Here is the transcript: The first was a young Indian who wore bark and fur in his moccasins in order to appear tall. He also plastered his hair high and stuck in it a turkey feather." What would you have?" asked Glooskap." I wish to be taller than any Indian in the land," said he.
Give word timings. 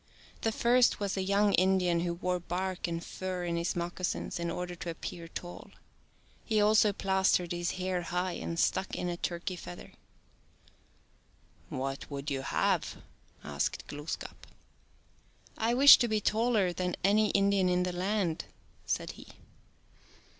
The 0.41 0.51
first 0.51 0.99
was 0.99 1.15
a 1.15 1.21
young 1.21 1.53
Indian 1.53 1.99
who 1.99 2.15
wore 2.15 2.39
bark 2.39 2.87
and 2.87 3.05
fur 3.05 3.43
in 3.45 3.55
his 3.55 3.75
moccasins 3.75 4.39
in 4.39 4.49
order 4.49 4.73
to 4.77 4.89
appear 4.89 5.27
tall. 5.27 5.69
He 6.43 6.59
also 6.59 6.91
plastered 6.91 7.51
his 7.51 7.73
hair 7.73 8.01
high 8.01 8.31
and 8.31 8.59
stuck 8.59 8.95
in 8.95 9.09
it 9.09 9.13
a 9.13 9.17
turkey 9.17 9.55
feather." 9.55 9.91
What 11.69 12.09
would 12.09 12.31
you 12.31 12.41
have?" 12.41 12.97
asked 13.43 13.85
Glooskap." 13.85 14.47
I 15.55 15.75
wish 15.75 15.99
to 15.99 16.07
be 16.07 16.19
taller 16.19 16.73
than 16.73 16.95
any 17.03 17.29
Indian 17.29 17.69
in 17.69 17.83
the 17.83 17.93
land," 17.93 18.45
said 18.87 19.11
he. 19.11 19.27